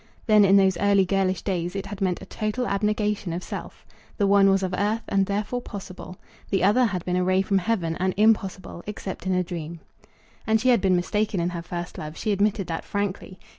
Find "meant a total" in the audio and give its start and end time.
2.01-2.65